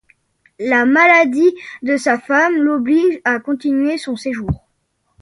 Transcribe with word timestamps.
La 0.61 0.85
maladie 0.85 1.53
de 1.83 1.95
sa 1.95 2.17
femme 2.17 2.55
l'oblige 2.57 3.21
à 3.23 3.39
continuer 3.39 3.99
son 3.99 4.15
séjour. 4.15 4.67